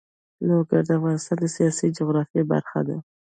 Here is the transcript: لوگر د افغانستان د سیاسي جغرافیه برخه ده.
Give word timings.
لوگر 0.47 0.81
د 0.85 0.89
افغانستان 0.99 1.37
د 1.39 1.45
سیاسي 1.55 1.87
جغرافیه 1.97 2.43
برخه 2.51 2.79
ده. 2.87 2.97